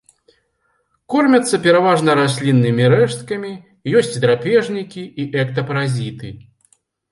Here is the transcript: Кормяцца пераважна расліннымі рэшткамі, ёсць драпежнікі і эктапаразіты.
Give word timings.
Кормяцца 1.13 1.59
пераважна 1.65 2.15
расліннымі 2.21 2.89
рэшткамі, 2.95 3.53
ёсць 4.03 4.19
драпежнікі 4.25 5.03
і 5.21 5.29
эктапаразіты. 5.45 6.35